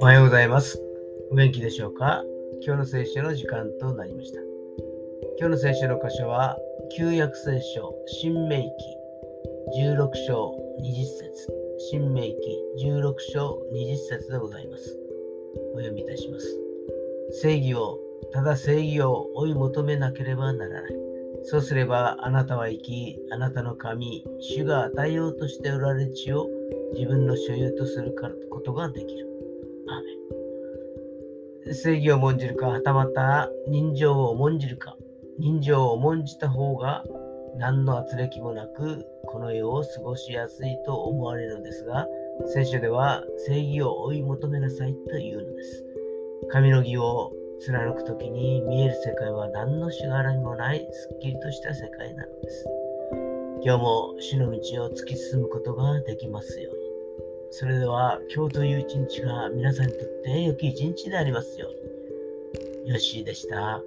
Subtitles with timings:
[0.00, 0.80] おはようございます。
[1.30, 2.24] お元気でしょうか？
[2.64, 4.40] 今日の聖書の時間となりました。
[5.38, 6.56] 今日の聖書の箇所は、
[6.96, 8.64] 旧約聖書、新明記
[9.82, 11.50] 16章20節
[11.90, 12.34] 新明記
[12.86, 14.98] 16章20節でございます。
[15.74, 16.58] お読みいたします。
[17.42, 17.98] 正義を、
[18.32, 21.13] ただ正義を追い求めなければならない。
[21.42, 26.48] そうすればあなたは生き、あなたの神、主が与えようとしておられる地を
[26.94, 28.14] 自分の所有とする
[28.50, 29.28] ことができる。
[31.72, 34.96] 正義を重んじるか、はたまた人情を重んじるか、
[35.38, 37.04] 人情を重んじた方が
[37.56, 42.06] 何の圧力もなくこの世を過ごしやすいと思われるのですが、
[42.46, 45.84] 聖書では正義を追い求めなさいというのです。
[46.50, 52.64] 神の義を貫く時に見える世界は何のしがらみもないすっきりとした世界なのです。
[53.64, 56.80] 今日も死の道を突き進むことができますように。
[57.50, 62.92] それでは今日という一日が皆さんにとって良き一日でありますように。
[62.92, 63.80] よしでした。